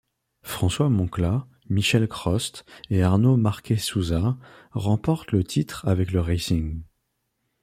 François 0.41 0.89
Moncla, 0.89 1.45
Michel 1.69 2.07
Crauste 2.07 2.65
et 2.89 3.03
Arnaud 3.03 3.37
Marquesuzaa 3.37 4.35
remportent 4.71 5.31
le 5.31 5.43
titre 5.43 5.87
avec 5.87 6.11
le 6.11 6.21
Racing. 6.21 6.81